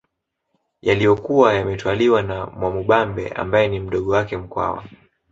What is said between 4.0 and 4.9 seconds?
wake Mkwawa